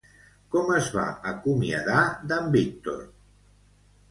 [0.53, 1.03] Com es va
[1.33, 1.99] acomiadar
[2.33, 3.05] d'en Víctor?